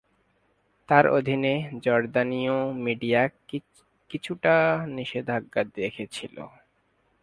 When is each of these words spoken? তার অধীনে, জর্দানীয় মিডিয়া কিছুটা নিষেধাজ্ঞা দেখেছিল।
তার 0.89 1.05
অধীনে, 1.17 1.53
জর্দানীয় 1.83 2.55
মিডিয়া 2.85 3.21
কিছুটা 4.11 4.55
নিষেধাজ্ঞা 4.95 5.61
দেখেছিল। 5.77 6.35